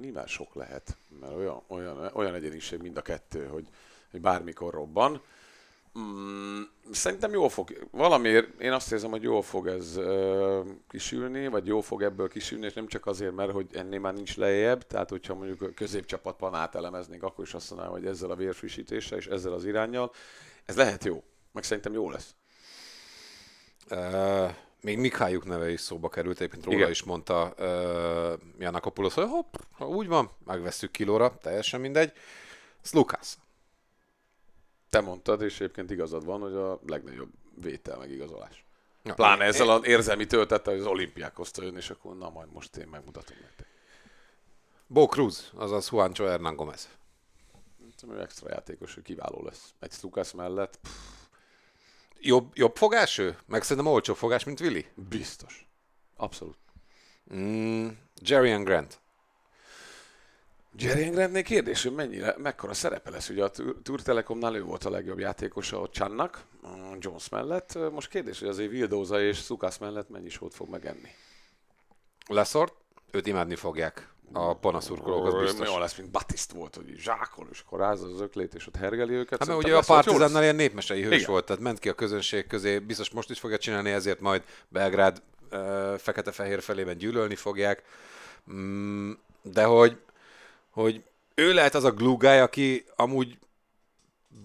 nyilván 0.00 0.26
sok 0.26 0.54
lehet, 0.54 0.96
mert 1.20 1.34
olyan, 1.34 1.62
olyan, 1.66 2.10
olyan 2.12 2.34
egyeniség 2.34 2.80
mind 2.80 2.96
a 2.96 3.02
kettő, 3.02 3.46
hogy, 3.46 3.68
hogy 4.10 4.20
bármikor 4.20 4.74
robban. 4.74 5.22
Mm, 5.98 6.60
szerintem 6.92 7.32
jól 7.32 7.48
fog, 7.48 7.88
valamiért 7.90 8.60
én 8.60 8.72
azt 8.72 8.92
érzem, 8.92 9.10
hogy 9.10 9.22
jól 9.22 9.42
fog 9.42 9.66
ez 9.66 9.96
ö, 9.96 10.60
kisülni, 10.88 11.48
vagy 11.48 11.66
jól 11.66 11.82
fog 11.82 12.02
ebből 12.02 12.28
kisülni, 12.28 12.66
és 12.66 12.72
nem 12.72 12.86
csak 12.86 13.06
azért, 13.06 13.34
mert 13.34 13.52
hogy 13.52 13.66
ennél 13.72 14.00
már 14.00 14.14
nincs 14.14 14.36
lejjebb, 14.36 14.86
tehát 14.86 15.10
hogyha 15.10 15.34
mondjuk 15.34 15.62
a 15.62 15.70
középcsapatban 15.74 16.54
átelemeznék, 16.54 17.22
akkor 17.22 17.44
is 17.44 17.54
azt 17.54 17.70
mondanám, 17.70 17.92
hogy 17.92 18.06
ezzel 18.06 18.30
a 18.30 18.36
vérfrissítéssel 18.36 19.18
és 19.18 19.26
ezzel 19.26 19.52
az 19.52 19.64
irányjal, 19.64 20.12
ez 20.64 20.76
lehet 20.76 21.04
jó, 21.04 21.22
meg 21.52 21.64
szerintem 21.64 21.92
jó 21.92 22.10
lesz. 22.10 22.34
Uh, 23.90 24.50
még 24.82 24.98
Mikhályuk 24.98 25.44
neve 25.44 25.70
is 25.70 25.80
szóba 25.80 26.08
került, 26.08 26.36
egyébként 26.36 26.64
róla 26.64 26.76
Igen. 26.76 26.90
is 26.90 27.02
mondta 27.02 27.54
uh, 27.58 28.40
Janakopoulos, 28.58 29.14
hogy 29.14 29.28
hopp, 29.28 29.54
ha 29.70 29.88
úgy 29.88 30.06
van, 30.06 30.30
megvesszük 30.44 30.90
kilóra, 30.90 31.38
teljesen 31.42 31.80
mindegy. 31.80 32.12
Slukász. 32.82 33.38
Te 34.90 35.00
mondtad, 35.00 35.42
és 35.42 35.60
egyébként 35.60 35.90
igazad 35.90 36.24
van, 36.24 36.40
hogy 36.40 36.54
a 36.54 36.80
legnagyobb 36.86 37.30
vétel 37.54 37.98
meg 37.98 38.10
igazolás. 38.10 38.64
Ja, 39.02 39.14
Pláne 39.14 39.42
én- 39.44 39.48
ezzel 39.48 39.68
az 39.68 39.86
érzelmi 39.86 40.26
töltettel, 40.26 40.72
hogy 40.72 40.82
az 40.82 40.88
olimpiákhoz 40.88 41.50
jön, 41.56 41.76
és 41.76 41.90
akkor 41.90 42.16
na 42.16 42.30
majd 42.30 42.52
most 42.52 42.76
én 42.76 42.86
megmutatom 42.86 43.36
nektek. 43.40 43.66
Bo 44.86 45.06
Cruz, 45.06 45.50
azaz 45.54 45.88
Juancho 45.90 46.24
Hernán 46.24 46.56
Gomez. 46.56 46.88
Szerintem 47.78 48.10
ő 48.18 48.20
extra 48.22 48.48
játékos, 48.50 48.94
hogy 48.94 49.02
kiváló 49.02 49.42
lesz. 49.44 49.74
Egy 49.80 49.92
Lukasz 50.02 50.32
mellett, 50.32 50.78
pff, 50.82 50.90
Jobb, 52.22 52.50
jobb 52.54 52.76
fogás 52.76 53.18
ő? 53.18 53.38
Meg 53.46 53.62
szerintem 53.62 53.92
olcsóbb 53.92 54.16
fogás, 54.16 54.44
mint 54.44 54.60
Willi. 54.60 54.86
biztos. 54.94 55.68
Abszolút. 56.16 56.58
Mm, 57.34 57.88
Jerry 58.22 58.62
Grant. 58.62 59.00
Jerry 60.76 61.02
Engrandnél 61.02 61.42
kérdés, 61.42 61.82
hogy 61.82 61.92
mennyire, 61.94 62.34
mekkora 62.38 62.74
szerepe 62.74 63.10
lesz. 63.10 63.28
Ugye 63.28 63.44
a 63.44 63.50
Tour 63.82 64.02
Telekomnál 64.02 64.54
ő 64.54 64.62
volt 64.62 64.84
a 64.84 64.90
legjobb 64.90 65.18
játékosa 65.18 65.80
ott 65.80 65.92
Csannak, 65.92 66.44
a 66.62 66.68
Jones 66.98 67.28
mellett. 67.28 67.78
Most 67.92 68.08
kérdés, 68.08 68.38
hogy 68.38 68.48
azért 68.48 68.70
Vildóza 68.70 69.22
és 69.22 69.36
Szukász 69.36 69.78
mellett 69.78 70.08
mennyi 70.08 70.28
sót 70.28 70.54
fog 70.54 70.68
megenni. 70.68 71.08
Leszort, 72.26 72.74
őt 73.10 73.26
imádni 73.26 73.54
fogják 73.54 74.09
a 74.32 74.54
panaszurkolók, 74.54 75.26
az 75.26 75.34
biztos. 75.34 75.68
Olyan 75.68 75.80
lesz, 75.80 75.96
mint 75.96 76.10
Batist 76.10 76.52
volt, 76.52 76.74
hogy 76.74 76.94
zsákol, 76.96 77.46
és 77.52 77.62
akkor 77.66 77.78
rázza 77.78 78.06
az 78.06 78.20
öklét, 78.20 78.54
és 78.54 78.66
ott 78.66 78.76
hergeli 78.76 79.12
őket. 79.12 79.38
Hát 79.38 79.48
mert 79.48 79.64
ugye 79.64 79.76
a 79.76 80.18
lesz. 80.18 80.34
ilyen 80.34 80.56
népmesei 80.56 81.02
hős 81.02 81.14
Igen. 81.14 81.30
volt, 81.30 81.44
tehát 81.44 81.62
ment 81.62 81.78
ki 81.78 81.88
a 81.88 81.94
közönség 81.94 82.46
közé, 82.46 82.78
biztos 82.78 83.10
most 83.10 83.30
is 83.30 83.38
fogja 83.38 83.58
csinálni, 83.58 83.90
ezért 83.90 84.20
majd 84.20 84.42
Belgrád 84.68 85.22
fekete-fehér 85.98 86.62
felében 86.62 86.98
gyűlölni 86.98 87.34
fogják. 87.34 87.82
Mm, 88.52 89.12
de 89.42 89.64
hogy, 89.64 89.96
hogy 90.70 91.02
ő 91.34 91.52
lehet 91.52 91.74
az 91.74 91.84
a 91.84 91.90
glue 91.90 92.16
guy, 92.16 92.38
aki 92.38 92.84
amúgy 92.96 93.38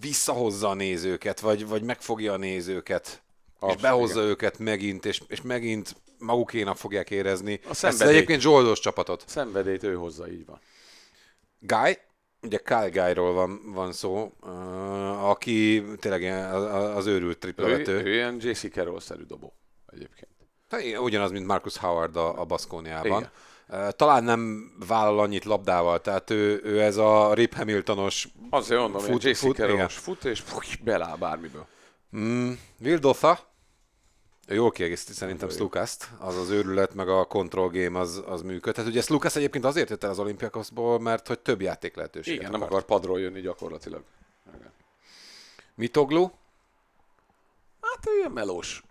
visszahozza 0.00 0.68
a 0.68 0.74
nézőket, 0.74 1.40
vagy, 1.40 1.66
vagy 1.66 1.82
megfogja 1.82 2.32
a 2.32 2.36
nézőket, 2.36 3.22
Abszolút, 3.54 3.76
és 3.76 3.82
behozza 3.82 4.18
igen. 4.18 4.30
őket 4.30 4.58
megint, 4.58 5.04
és, 5.04 5.22
és 5.28 5.42
megint 5.42 5.96
magukénak 6.18 6.76
fogják 6.76 7.10
érezni. 7.10 7.60
A 7.64 7.68
Ezt 7.70 7.78
szenvedély. 7.78 8.14
egyébként 8.16 8.40
zsoldos 8.40 8.80
csapatot. 8.80 9.24
Szenvedélyt 9.26 9.82
ő 9.82 9.94
hozza, 9.94 10.28
így 10.30 10.46
van. 10.46 10.60
Guy, 11.60 11.98
ugye 12.42 12.58
Kyle 12.58 12.88
Guy-ról 12.88 13.32
van, 13.32 13.60
van 13.72 13.92
szó, 13.92 14.32
aki 15.22 15.84
tényleg 16.00 16.22
az, 16.96 17.06
őrült 17.06 17.34
Ő, 17.36 17.38
triplavető. 17.38 18.02
ő 18.04 18.12
ilyen 18.12 18.36
JC 18.40 18.70
Carroll-szerű 18.72 19.22
dobó 19.24 19.52
egyébként. 19.86 20.30
Hát 20.70 20.80
igen, 20.82 21.00
Ugyanaz, 21.00 21.30
mint 21.30 21.46
Marcus 21.46 21.76
Howard 21.76 22.16
a, 22.16 22.40
a 22.40 22.44
Baszkóniában. 22.44 23.06
Igen. 23.68 23.90
Talán 23.96 24.24
nem 24.24 24.72
vállal 24.86 25.18
annyit 25.18 25.44
labdával, 25.44 26.00
tehát 26.00 26.30
ő, 26.30 26.60
ő 26.64 26.80
ez 26.80 26.96
a 26.96 27.34
Rip 27.34 27.54
Hamiltonos 27.54 28.28
Azért 28.50 28.80
mondom, 28.80 29.00
Fut- 29.00 29.36
fut, 29.36 29.58
igen. 29.58 29.88
fut, 29.88 30.24
és 30.24 30.40
fúj, 30.40 30.64
beláll 30.84 31.16
bármiből. 31.16 31.66
mm, 32.16 32.52
Will 32.80 32.98
Dotha, 32.98 33.30
ő 33.30 33.55
jól 34.46 34.70
kiegészíti 34.70 35.12
szerintem. 35.12 35.48
Slukaszt, 35.48 36.08
az 36.18 36.36
az 36.36 36.50
őrület, 36.50 36.94
meg 36.94 37.08
a 37.08 37.24
control 37.24 37.68
game 37.68 37.98
az, 37.98 38.22
az 38.26 38.42
működ. 38.42 38.74
Tehát 38.74 38.90
ugye 38.90 39.00
Slukas 39.00 39.36
egyébként 39.36 39.64
azért 39.64 39.90
jött 39.90 40.04
el 40.04 40.10
az 40.10 40.18
olimpiakoszból, 40.18 41.00
mert 41.00 41.26
hogy 41.26 41.38
több 41.38 41.60
játék 41.60 41.96
lehetőséget 41.96 42.40
Igen, 42.40 42.50
nem 42.50 42.62
akar 42.62 42.84
padról 42.84 43.20
jönni 43.20 43.40
gyakorlatilag. 43.40 44.02
Igen. 44.56 44.72
Mitoglu, 45.74 46.30
Hát 47.80 48.06
ő 48.08 48.16
ilyen 48.18 48.30
melós 48.32 48.82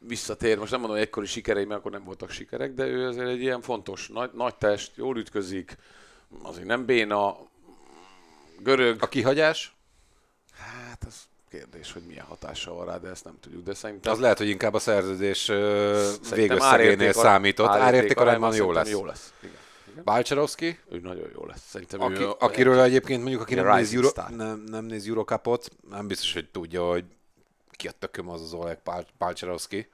visszatér. 0.00 0.58
Most 0.58 0.70
nem 0.70 0.80
mondom, 0.80 0.98
hogy 0.98 1.06
ekkori 1.06 1.26
sikerei, 1.26 1.64
mert 1.64 1.80
akkor 1.80 1.90
nem 1.92 2.04
voltak 2.04 2.30
sikerek, 2.30 2.74
de 2.74 2.86
ő 2.86 3.06
azért 3.08 3.28
egy 3.28 3.40
ilyen 3.40 3.60
fontos, 3.60 4.08
nagy, 4.08 4.30
nagy 4.32 4.54
test, 4.56 4.96
jól 4.96 5.16
ütközik, 5.16 5.76
azért 6.42 6.66
nem 6.66 6.84
béna, 6.84 7.36
görög. 8.58 9.02
a 9.02 9.08
kihagyás, 9.08 9.76
Hát 10.56 11.04
az 11.06 11.22
kérdés, 11.56 11.92
hogy 11.92 12.02
milyen 12.02 12.24
hatással 12.24 12.74
van 12.74 12.86
rá, 12.86 12.98
de 12.98 13.08
ezt 13.08 13.24
nem 13.24 13.38
tudjuk. 13.40 13.64
De 13.64 13.74
szerintem 13.74 14.12
Az 14.12 14.18
lehet, 14.18 14.38
hogy 14.38 14.48
inkább 14.48 14.74
a 14.74 14.78
szerződés 14.78 15.46
végösszegénél 16.30 17.12
számított. 17.12 17.68
Árérték 17.68 18.20
arányban 18.20 18.54
jó 18.54 18.72
lesz. 18.72 18.90
Jó 18.90 19.04
lesz. 19.04 19.32
Igen. 19.42 20.04
Balcsarovski, 20.04 20.78
Ő 20.88 20.98
nagyon 20.98 21.28
jó 21.34 21.46
lesz. 21.46 21.62
Szerintem 21.68 22.00
aki, 22.00 22.22
ő, 22.22 22.30
akiről 22.38 22.80
egyébként 22.80 23.20
mondjuk, 23.20 23.42
aki 23.42 23.54
nem 23.54 23.74
néz, 23.74 23.94
Euro, 23.94 24.10
nem, 24.36 24.64
nem 24.66 24.84
néz 24.84 25.06
Eurocupot, 25.06 25.68
nem 25.90 26.06
biztos, 26.06 26.32
hogy 26.32 26.48
tudja, 26.48 26.88
hogy 26.88 27.04
ki 27.70 27.88
a 27.88 27.92
tököm 27.98 28.28
az 28.28 28.42
az 28.42 28.52
Oleg 28.52 28.80
Balcsarovski. 29.18 29.88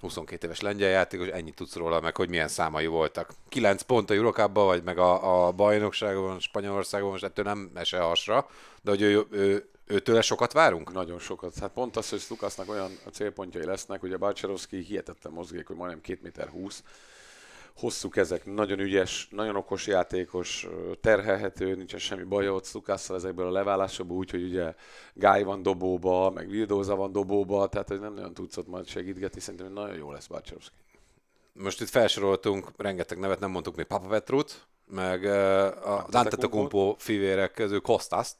22 0.00 0.46
éves 0.46 0.60
lengyel 0.60 0.90
játékos, 0.90 1.26
ennyit 1.26 1.54
tudsz 1.54 1.74
róla, 1.74 2.00
meg 2.00 2.16
hogy 2.16 2.28
milyen 2.28 2.48
számai 2.48 2.86
voltak. 2.86 3.30
9 3.48 3.82
pont 3.82 4.10
a 4.10 4.14
Eurocupban, 4.14 4.66
vagy 4.66 4.82
meg 4.82 4.98
a, 4.98 5.46
a 5.46 5.52
bajnokságon, 5.52 6.40
Spanyolországon, 6.40 7.10
most 7.10 7.24
ettől 7.24 7.44
nem 7.44 7.70
mese 7.74 7.98
hasra, 7.98 8.48
de 8.82 8.90
hogy 8.90 9.02
ő, 9.02 9.26
ő, 9.30 9.70
őtőle 9.92 10.20
sokat 10.20 10.52
várunk? 10.52 10.92
Nagyon 10.92 11.18
sokat. 11.18 11.58
Hát 11.58 11.72
pont 11.72 11.96
az, 11.96 12.08
hogy 12.08 12.24
Lukasznak 12.28 12.68
olyan 12.68 12.90
célpontjai 13.12 13.64
lesznek, 13.64 14.02
ugye 14.02 14.16
Balcsarovszki 14.16 14.76
hihetetlen 14.76 15.32
mozgék, 15.32 15.66
hogy 15.66 15.76
majdnem 15.76 16.00
2 16.00 16.18
méter 16.22 16.48
20. 16.48 16.82
Hosszú 17.76 18.08
kezek, 18.08 18.44
nagyon 18.44 18.78
ügyes, 18.78 19.28
nagyon 19.30 19.56
okos 19.56 19.86
játékos, 19.86 20.68
terhelhető, 21.00 21.74
nincsen 21.74 21.98
semmi 21.98 22.22
baja 22.22 22.52
ott 22.52 22.70
Lukásszal 22.72 23.16
ezekből 23.16 23.46
a 23.46 23.50
leválásokból, 23.50 24.16
úgyhogy 24.16 24.42
ugye 24.42 24.74
Guy 25.14 25.42
van 25.42 25.62
dobóba, 25.62 26.30
meg 26.30 26.48
Vildóza 26.48 26.96
van 26.96 27.12
dobóba, 27.12 27.68
tehát 27.68 27.88
hogy 27.88 28.00
nem 28.00 28.14
nagyon 28.14 28.34
tudsz 28.34 28.56
ott 28.56 28.68
majd 28.68 28.86
segítgetni, 28.86 29.40
szerintem 29.40 29.72
nagyon 29.72 29.96
jó 29.96 30.12
lesz 30.12 30.26
Balcsarovszki. 30.26 30.74
most 31.52 31.80
itt 31.80 31.88
felsoroltunk 31.88 32.68
rengeteg 32.76 33.18
nevet, 33.18 33.40
nem 33.40 33.50
mondtuk 33.50 33.76
még 33.76 33.86
Papa 33.86 34.08
Petrut, 34.08 34.66
meg 34.86 35.22
uh, 35.22 35.30
a 35.92 36.06
Antetokounmpo 36.10 36.94
fivérek 36.98 37.52
közül 37.52 37.80
Kostaszt, 37.80 38.36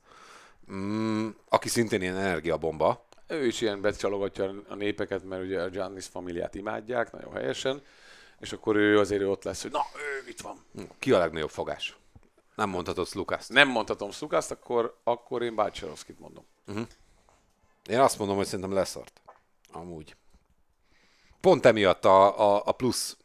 mm, 0.72 1.28
aki 1.48 1.68
szintén 1.68 2.02
ilyen 2.02 2.16
energiabomba. 2.16 3.06
Ő 3.28 3.46
is 3.46 3.60
ilyen 3.60 3.80
becsalogatja 3.80 4.54
a 4.68 4.74
népeket, 4.74 5.24
mert 5.24 5.42
ugye 5.42 5.62
a 5.62 5.68
Giannis 5.68 6.06
familiát 6.06 6.54
imádják, 6.54 7.12
nagyon 7.12 7.32
helyesen, 7.32 7.82
és 8.40 8.52
akkor 8.52 8.76
ő 8.76 8.98
azért 8.98 9.22
ott 9.22 9.44
lesz, 9.44 9.62
hogy 9.62 9.70
na, 9.70 9.82
ő 9.96 10.28
itt 10.28 10.40
van. 10.40 10.64
Ki 10.98 11.12
a 11.12 11.18
legnagyobb 11.18 11.50
fogás? 11.50 11.96
Nem 12.54 12.68
mondhatod 12.68 13.08
Lukaszt. 13.12 13.50
Nem 13.50 13.68
mondhatom 13.68 14.10
Szukászt, 14.10 14.50
akkor, 14.50 14.98
akkor 15.04 15.42
én 15.42 15.54
Balcsarovszkit 15.54 16.18
mondom. 16.18 16.44
Én 17.88 18.00
azt 18.00 18.18
mondom, 18.18 18.36
hogy 18.36 18.46
szerintem 18.46 18.72
leszart. 18.72 19.20
Amúgy. 19.72 20.16
Pont 21.40 21.66
emiatt 21.66 22.04
a, 22.04 22.54
a, 22.54 22.62
a 22.64 22.72
plusz 22.72 23.16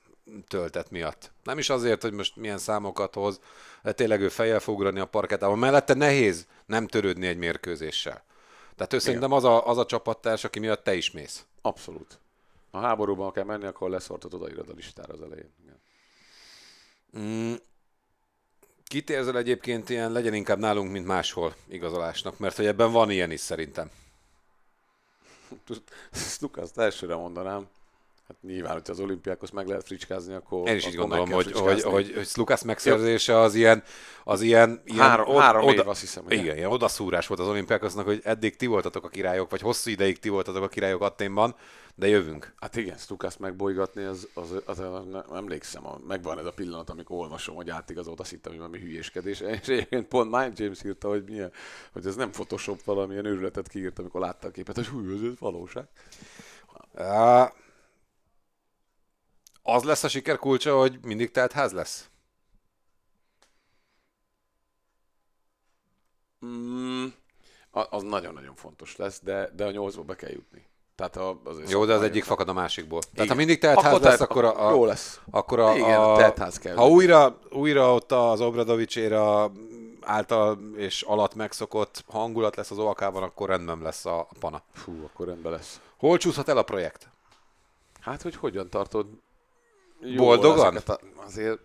töltet 0.48 0.92
miatt. 0.92 1.32
Nem 1.44 1.58
is 1.58 1.70
azért, 1.70 2.02
hogy 2.02 2.14
most 2.14 2.36
milyen 2.36 2.58
számokat 2.58 3.14
hoz, 3.14 3.40
de 3.84 3.92
tényleg 3.92 4.22
ő 4.22 4.30
fejjel 4.30 4.60
fog 4.60 4.76
ugrani 4.76 5.00
a 5.00 5.06
parketában. 5.06 5.60
Mellette 5.60 5.94
nehéz 5.94 6.48
nem 6.66 6.88
törődni 6.88 7.28
egy 7.28 7.38
mérkőzéssel. 7.38 8.24
Tehát 8.76 8.94
ő 8.94 9.00
szerintem 9.00 9.32
az 9.32 9.44
a, 9.44 9.68
az 9.68 9.78
a 9.78 9.86
csapattárs, 9.86 10.44
aki 10.44 10.60
miatt 10.60 10.84
te 10.84 10.96
is 10.96 11.12
mész. 11.12 11.46
Abszolút. 11.62 12.20
Ha 12.72 12.80
háborúban 12.80 13.32
kell 13.32 13.44
menni, 13.44 13.66
akkor 13.66 13.90
leszortod 13.90 14.34
odaírod 14.34 14.70
a 14.70 14.74
listára 14.76 15.14
az 15.14 15.22
elején. 15.22 15.54
Igen. 15.64 15.80
Mm, 17.18 17.54
kit 18.84 19.10
érzel 19.10 19.38
egyébként 19.38 19.90
ilyen, 19.90 20.12
legyen 20.12 20.34
inkább 20.34 20.60
nálunk, 20.60 20.92
mint 20.92 21.06
máshol 21.06 21.56
igazolásnak, 21.68 22.38
mert 22.40 22.56
hogy 22.56 22.66
ebben 22.66 22.92
van 22.92 23.10
ilyen 23.10 23.32
is 23.32 23.40
szerintem. 23.40 23.92
Lukaszt 26.40 26.78
elsőre 26.78 27.16
mondanám. 27.16 27.68
Hát 28.28 28.38
nyilván, 28.42 28.74
hogyha 28.74 28.94
az 28.94 29.00
olimpiákhoz 29.00 29.50
meg 29.50 29.68
lehet 29.68 29.84
fricskázni, 29.84 30.34
akkor 30.34 30.68
Én 30.68 30.76
is 30.76 30.88
így 30.88 30.96
gondolom, 30.96 31.32
hogy, 31.32 31.52
hogy, 31.52 31.82
hogy, 31.82 32.14
hogy 32.16 32.26
Slukas 32.26 32.64
megszerzése 32.64 33.40
az 33.40 33.56
ilyen, 33.56 33.84
az 34.24 34.42
ilyen, 34.42 34.82
ilyen 34.86 35.08
Három- 35.08 35.38
három 35.38 35.70
év, 35.70 35.88
azt 35.88 36.00
hiszem, 36.00 36.26
ugye? 36.26 36.36
igen, 36.36 36.56
ilyen 36.56 36.70
odaszúrás 36.70 37.28
volt 37.28 37.40
az 37.40 37.48
olimpiákosnak, 37.48 38.06
hogy 38.06 38.22
eddig 38.24 38.56
ti 38.56 38.66
voltatok 38.66 39.04
a 39.04 39.08
királyok, 39.08 39.50
vagy 39.50 39.62
hosszú 39.62 39.90
ideig 39.90 40.20
ti 40.20 40.30
voltatok 40.30 40.64
a 40.64 40.68
királyok 40.68 41.02
Atténban, 41.02 41.56
de 41.96 42.08
jövünk. 42.08 42.54
Hát 42.60 42.76
igen, 42.76 42.98
Stukász 42.98 43.38
megbolygatni, 43.38 44.04
az, 44.04 44.28
az, 44.34 44.62
az, 44.66 44.80
az, 44.80 45.06
nem 45.12 45.24
emlékszem, 45.34 45.88
a, 45.88 46.00
megvan 46.08 46.40
ez 46.40 46.46
a 46.46 46.54
pillanat, 46.54 46.90
amikor 46.90 47.18
olvasom, 47.18 47.56
hogy 47.56 47.70
átigazolt, 47.70 48.20
azt 48.20 48.30
hittem, 48.30 48.52
hogy 48.52 48.62
valami 48.62 48.80
hülyéskedés. 48.80 49.40
És 49.62 49.68
egyébként 49.68 50.08
pont 50.08 50.32
Mind 50.32 50.60
James 50.60 50.84
írta, 50.84 51.08
hogy, 51.08 51.24
milyen, 51.24 51.52
hogy 51.92 52.06
ez 52.06 52.16
nem 52.16 52.32
Photoshop, 52.32 52.84
valamilyen 52.84 53.26
őrületet 53.26 53.68
kiírt, 53.68 54.00
amikor 54.00 54.22
látta 54.22 54.48
a 54.48 54.52
képet, 54.52 54.76
hogy 54.76 54.88
hú, 54.88 55.12
ez 55.12 55.40
valóság. 55.40 55.88
Uh, 56.94 57.50
az 59.70 59.84
lesz 59.84 60.04
a 60.04 60.08
siker 60.08 60.38
kulcsa, 60.38 60.78
hogy 60.78 61.00
mindig 61.02 61.32
telt 61.32 61.52
ház 61.52 61.72
lesz? 61.72 62.10
Mm, 66.46 67.06
a- 67.72 67.88
az 67.96 68.04
nagyon-nagyon 68.04 68.56
fontos 68.56 68.96
lesz, 68.96 69.20
de, 69.24 69.50
de 69.56 69.66
a 69.66 69.72
nyolcba 69.72 70.04
be 70.04 70.16
kell 70.16 70.32
jutni. 70.32 70.66
Tehát 70.96 71.16
a, 71.16 71.40
azért 71.44 71.70
Jó, 71.70 71.86
de 71.86 71.94
az 71.94 72.02
egyik 72.02 72.24
fakad 72.24 72.50
a 72.50 72.54
másikból. 72.54 73.00
Tehát 73.02 73.16
Igen. 73.16 73.28
ha 73.28 73.36
mindig 73.36 73.60
telt 73.60 73.82
ház 73.82 73.94
Akkor 73.94 74.06
lesz, 74.06 74.18
tehát- 74.18 74.32
akkor 74.32 74.44
a, 74.46 74.68
a, 74.68 74.72
jó 74.72 74.86
lesz. 74.86 75.20
Akkor 75.32 75.60
a, 75.60 75.76
Igen, 75.76 76.00
a 76.02 76.16
teltház 76.16 76.58
kell. 76.60 76.76
Ha 76.76 76.88
újra, 76.90 77.40
újra 77.50 77.94
ott 77.94 78.12
az 78.12 78.42
Obradovics 78.42 78.98
éra 78.98 79.52
által 80.02 80.60
és 80.76 81.02
alatt 81.02 81.36
megszokott 81.36 82.04
hangulat 82.08 82.56
lesz 82.56 82.72
az 82.72 82.78
OAK-ban, 82.78 83.24
akkor 83.24 83.50
rendben 83.50 83.80
lesz 83.82 84.06
a, 84.06 84.20
a 84.20 84.28
pana. 84.40 84.62
Fú, 84.74 85.04
akkor 85.04 85.28
rendben 85.28 85.52
lesz. 85.52 85.80
Hol 85.98 86.18
csúszhat 86.18 86.50
el 86.50 86.58
a 86.58 86.64
projekt? 86.64 87.10
Hát, 88.00 88.22
hogy 88.22 88.36
hogyan 88.36 88.70
tartod 88.70 89.06
jól 90.02 90.26
Boldogan? 90.26 90.76
Ezeket 90.76 90.90
a, 90.90 91.00
azért 91.26 91.60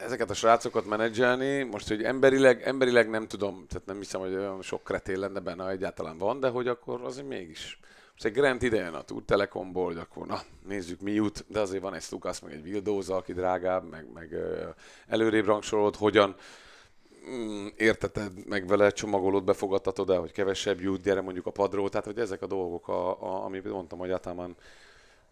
ezeket 0.00 0.30
a 0.30 0.34
srácokat 0.34 0.86
menedzselni, 0.86 1.62
most, 1.62 1.88
hogy 1.88 2.02
emberileg, 2.02 2.62
emberileg 2.62 3.10
nem 3.10 3.26
tudom, 3.26 3.66
tehát 3.68 3.86
nem 3.86 3.96
hiszem, 3.96 4.20
hogy 4.20 4.34
olyan 4.34 4.62
sok 4.62 4.84
kretén 4.84 5.18
lenne 5.18 5.40
benne, 5.40 5.62
ha 5.62 5.70
egyáltalán 5.70 6.18
van, 6.18 6.40
de 6.40 6.48
hogy 6.48 6.68
akkor 6.68 7.00
azért 7.02 7.28
mégis. 7.28 7.80
Most 8.10 8.24
egy 8.24 8.32
Grant 8.32 8.62
ide 8.62 8.76
jön 8.76 8.94
a 8.94 9.02
Tour 9.02 9.22
Telekomból, 9.24 9.84
hogy 9.84 9.98
akkor 9.98 10.26
na, 10.26 10.40
nézzük 10.66 11.00
mi 11.00 11.12
jut, 11.12 11.44
de 11.48 11.60
azért 11.60 11.82
van 11.82 11.94
egy 11.94 12.02
Stukasz, 12.02 12.40
meg 12.40 12.52
egy 12.52 12.62
Vildóza, 12.62 13.16
aki 13.16 13.32
drágább, 13.32 13.90
meg, 13.90 14.06
meg 14.14 14.36
előrébb 15.06 15.46
rangsorolod, 15.46 15.96
hogyan 15.96 16.34
mm, 17.30 17.66
érteted 17.76 18.46
meg 18.46 18.66
vele, 18.66 18.90
csomagolod, 18.90 19.44
befogadtatod 19.44 20.10
el, 20.10 20.20
hogy 20.20 20.32
kevesebb 20.32 20.80
jut, 20.80 21.02
gyere 21.02 21.20
mondjuk 21.20 21.46
a 21.46 21.50
padról, 21.50 21.88
tehát 21.88 22.06
hogy 22.06 22.18
ezek 22.18 22.42
a 22.42 22.46
dolgok, 22.46 22.88
a, 22.88 23.22
a, 23.22 23.44
amit 23.44 23.70
mondtam, 23.70 23.98
hogy 23.98 24.10
általában 24.10 24.56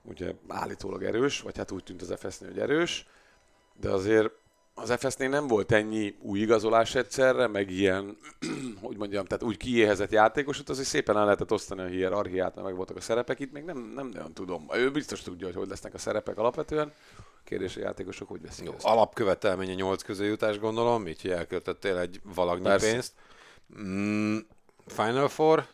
ugye 0.03 0.35
állítólag 0.49 1.05
erős, 1.05 1.41
vagy 1.41 1.57
hát 1.57 1.71
úgy 1.71 1.85
tűnt 1.85 2.03
az 2.03 2.15
fs 2.19 2.39
hogy 2.39 2.59
erős, 2.59 3.07
de 3.81 3.91
azért 3.91 4.31
az 4.79 4.95
FS-nél 4.99 5.29
nem 5.29 5.47
volt 5.47 5.73
ennyi 5.73 6.17
új 6.21 6.41
igazolás 6.41 6.95
egyszerre, 6.95 7.47
meg 7.47 7.71
ilyen, 7.71 8.19
hogy 8.83 8.97
mondjam, 8.97 9.25
tehát 9.25 9.43
úgy 9.45 9.57
kiéhezett 9.57 10.11
játékosot, 10.11 10.69
azért 10.69 10.89
szépen 10.89 11.17
el 11.17 11.25
lehetett 11.25 11.53
osztani 11.53 11.81
a 11.81 11.87
hierarchiát, 11.87 12.55
mert 12.55 12.67
meg 12.67 12.77
voltak 12.77 12.97
a 12.97 13.01
szerepek, 13.01 13.41
itt 13.41 13.53
még 13.53 13.65
nem, 13.65 13.93
nem 13.95 14.07
nagyon 14.09 14.33
tudom. 14.33 14.67
Ő 14.73 14.91
biztos 14.91 15.23
tudja, 15.23 15.47
hogy 15.47 15.57
hogy 15.57 15.69
lesznek 15.69 15.95
a 15.95 15.99
szerepek 15.99 16.39
alapvetően. 16.39 16.93
Kérdés, 17.45 17.77
a 17.77 17.81
játékosok 17.81 18.29
hogy 18.29 18.43
veszik 18.43 18.65
Jó, 18.65 18.73
ezt. 18.73 18.85
alapkövetelmény 18.85 19.71
a 19.71 19.75
nyolc 19.75 20.03
közéjutás, 20.03 20.59
gondolom, 20.59 21.07
így 21.07 21.29
elköltöttél 21.29 21.99
egy 21.99 22.21
valagnyi 22.25 22.65
Persze. 22.65 22.91
pénzt. 22.91 23.13
Mm, 23.81 24.39
Final 24.87 25.29
Four, 25.29 25.67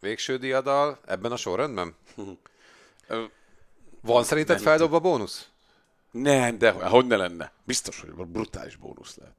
végső 0.00 0.36
diadal, 0.36 0.98
ebben 1.06 1.32
a 1.32 1.36
sorrendben? 1.36 1.94
Van 4.06 4.24
szerinted 4.24 4.60
feldobva 4.60 5.00
bónusz? 5.00 5.48
Nem, 6.10 6.58
de 6.58 6.70
hogy, 6.70 7.06
ne 7.06 7.16
lenne? 7.16 7.52
Biztos, 7.64 8.00
hogy 8.00 8.26
brutális 8.26 8.76
bónusz 8.76 9.16
lehet. 9.16 9.34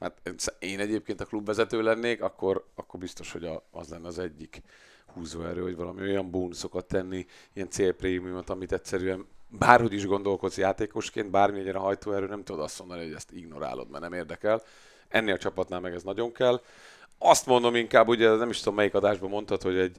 Hát 0.00 0.20
én 0.58 0.80
egyébként 0.80 1.20
a 1.20 1.24
klubvezető 1.24 1.82
lennék, 1.82 2.22
akkor, 2.22 2.66
akkor 2.74 3.00
biztos, 3.00 3.32
hogy 3.32 3.44
a, 3.44 3.62
az 3.70 3.88
lenne 3.88 4.06
az 4.06 4.18
egyik 4.18 4.62
húzóerő, 5.14 5.62
hogy 5.62 5.76
valami 5.76 6.00
olyan 6.00 6.30
bónuszokat 6.30 6.84
tenni, 6.84 7.26
ilyen 7.52 7.70
célprémiumot, 7.70 8.50
amit 8.50 8.72
egyszerűen 8.72 9.26
bárhogy 9.48 9.92
is 9.92 10.06
gondolkodsz 10.06 10.58
játékosként, 10.58 11.30
bármi 11.30 11.58
legyen 11.58 11.74
a 11.74 11.80
hajtóerő, 11.80 12.26
nem 12.26 12.44
tudod 12.44 12.62
azt 12.62 12.78
mondani, 12.78 13.04
hogy 13.04 13.14
ezt 13.14 13.32
ignorálod, 13.32 13.90
mert 13.90 14.02
nem 14.02 14.12
érdekel. 14.12 14.62
Ennél 15.08 15.34
a 15.34 15.38
csapatnál 15.38 15.80
meg 15.80 15.94
ez 15.94 16.02
nagyon 16.02 16.32
kell. 16.32 16.60
Azt 17.18 17.46
mondom 17.46 17.74
inkább, 17.74 18.08
ugye 18.08 18.34
nem 18.34 18.50
is 18.50 18.58
tudom 18.58 18.74
melyik 18.74 18.94
adásban 18.94 19.30
mondtad, 19.30 19.62
hogy 19.62 19.76
egy 19.76 19.96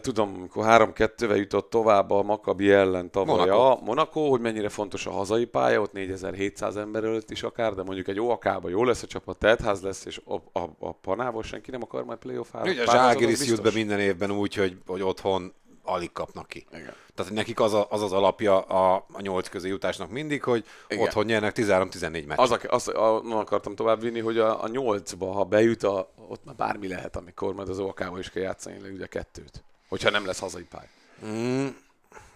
Tudom, 0.00 0.34
amikor 0.34 0.64
3-2-vel 0.66 1.36
jutott 1.36 1.70
tovább 1.70 2.10
a 2.10 2.22
Maccabi 2.22 2.70
ellen 2.70 3.10
tavaly 3.10 3.36
Monaco. 3.36 3.60
a 3.60 3.78
Monaco, 3.84 4.28
hogy 4.30 4.40
mennyire 4.40 4.68
fontos 4.68 5.06
a 5.06 5.10
hazai 5.10 5.44
pálya, 5.44 5.80
ott 5.80 5.92
4700 5.92 6.76
ember 6.76 7.04
előtt 7.04 7.30
is 7.30 7.42
akár, 7.42 7.74
de 7.74 7.82
mondjuk 7.82 8.08
egy 8.08 8.20
OAK-ban 8.20 8.70
jó 8.70 8.84
lesz 8.84 9.02
a 9.02 9.06
csapat, 9.06 9.38
teltház 9.38 9.80
lesz, 9.80 10.04
és 10.04 10.20
a, 10.24 10.58
a, 10.58 10.68
a 10.78 10.92
panával 10.92 11.42
senki 11.42 11.70
nem 11.70 11.82
akar 11.82 12.04
majd 12.04 12.18
playoff 12.18 12.54
ára. 12.54 12.70
Ugye 12.70 12.82
a 12.82 12.90
Zságiris 12.90 13.46
jut 13.46 13.62
be 13.62 13.70
minden 13.74 14.00
évben 14.00 14.30
úgy, 14.30 14.54
hogy, 14.54 14.78
hogy 14.86 15.02
otthon 15.02 15.52
alig 15.88 16.12
kapnak 16.12 16.48
ki. 16.48 16.66
Igen. 16.72 16.94
Tehát 17.14 17.32
nekik 17.32 17.60
az, 17.60 17.72
a, 17.72 17.86
az 17.90 18.02
az 18.02 18.12
alapja 18.12 18.60
a, 18.60 18.94
a 19.12 19.20
nyolc 19.20 19.48
közé 19.48 19.68
jutásnak 19.68 20.10
mindig, 20.10 20.42
hogy 20.42 20.64
Igen. 20.88 21.04
otthon 21.04 21.24
nyernek 21.24 21.54
13-14 21.56 22.26
meccs. 22.26 22.38
Az, 22.38 22.58
az 22.68 22.88
a, 22.88 23.20
nem 23.24 23.36
akartam 23.36 23.74
tovább 23.74 24.00
vinni, 24.00 24.20
hogy 24.20 24.38
a, 24.38 24.62
a 24.62 24.68
nyolcba, 24.68 25.32
ha 25.32 25.44
bejut, 25.44 25.82
a, 25.82 26.10
ott 26.28 26.44
már 26.44 26.54
bármi 26.54 26.88
lehet, 26.88 27.16
amikor 27.16 27.54
majd 27.54 27.68
az 27.68 27.78
OAK-val 27.78 28.18
is 28.18 28.30
kell 28.30 28.42
játszani, 28.42 28.76
ugye 28.94 29.06
kettőt. 29.06 29.64
Hogyha 29.88 30.10
nem 30.10 30.26
lesz 30.26 30.38
hazai 30.38 30.64
pálya. 30.64 30.88
Mm, 31.24 31.68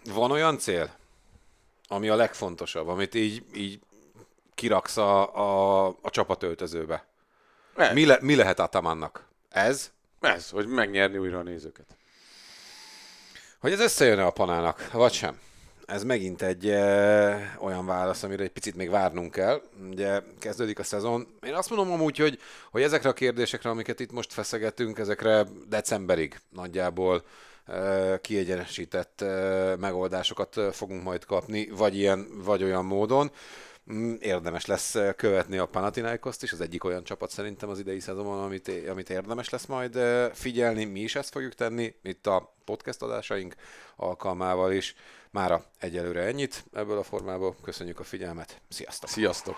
van 0.04 0.30
olyan 0.30 0.58
cél, 0.58 0.94
ami 1.88 2.08
a 2.08 2.14
legfontosabb, 2.14 2.88
amit 2.88 3.14
így, 3.14 3.44
így 3.54 3.80
kiraksz 4.54 4.96
a, 4.96 5.36
a, 5.36 5.86
a 6.02 6.10
csapatöltözőbe? 6.10 7.06
Ez, 7.76 7.92
Mi, 7.92 8.04
le, 8.04 8.18
mi 8.20 8.34
lehet 8.34 8.58
Atamannak? 8.58 9.24
Ez? 9.48 9.90
ez, 10.20 10.50
hogy 10.50 10.66
megnyerni 10.66 11.18
újra 11.18 11.38
a 11.38 11.42
nézőket. 11.42 11.86
Hogy 13.60 13.72
ez 13.72 13.80
összejön-e 13.80 14.26
a 14.26 14.30
panának, 14.30 14.90
vagy 14.92 15.12
sem? 15.12 15.40
Ez 15.87 16.05
megint 16.05 16.42
egy 16.42 16.68
e, 16.68 17.57
olyan 17.61 17.87
válasz, 17.87 18.23
amire 18.23 18.42
egy 18.42 18.51
picit 18.51 18.77
még 18.77 18.90
várnunk 18.90 19.33
kell. 19.33 19.62
Ugye 19.90 20.21
kezdődik 20.38 20.79
a 20.79 20.83
szezon. 20.83 21.27
Én 21.47 21.55
azt 21.55 21.71
mondom 21.71 21.92
amúgy, 21.92 22.16
hogy, 22.16 22.38
hogy 22.71 22.83
ezekre 22.83 23.09
a 23.09 23.12
kérdésekre, 23.12 23.71
amiket 23.71 24.01
itt 24.01 24.12
most 24.12 24.33
feszegetünk, 24.33 24.99
ezekre 24.99 25.47
decemberig 25.68 26.40
nagyjából 26.51 27.23
e, 27.66 28.18
kiegyenesített 28.21 29.21
e, 29.21 29.77
megoldásokat 29.77 30.61
fogunk 30.73 31.03
majd 31.03 31.25
kapni, 31.25 31.68
vagy 31.77 31.97
ilyen, 31.97 32.27
vagy 32.45 32.62
olyan 32.62 32.85
módon. 32.85 33.31
Mm, 33.90 34.14
Érdemes 34.21 34.66
lesz 34.66 34.97
követni 35.16 35.59
a 35.59 35.66
Panathinaikoszt 35.66 36.42
is, 36.42 36.53
az 36.53 36.61
egyik 36.61 36.85
olyan 36.85 37.05
csapat 37.05 37.31
szerintem 37.31 37.68
az 37.68 37.79
idei 37.79 38.01
szezonban, 38.01 38.42
amit, 38.42 38.71
amit 38.88 39.11
érdemes 39.11 39.49
lesz 39.49 39.66
majd 39.66 39.99
figyelni. 40.33 40.85
Mi 40.85 41.01
is 41.01 41.14
ezt 41.14 41.31
fogjuk 41.31 41.55
tenni, 41.55 41.95
itt 42.03 42.27
a 42.27 42.55
podcast 42.64 43.03
adásaink 43.03 43.55
alkalmával 43.97 44.73
is. 44.73 44.95
Mára 45.31 45.64
egyelőre 45.79 46.21
ennyit 46.21 46.64
ebből 46.73 46.99
a 46.99 47.03
formából. 47.03 47.57
Köszönjük 47.62 48.01
a 48.01 48.05
figyelmet. 48.05 48.61
Sziasztok! 48.68 49.09
Sziasztok! 49.09 49.57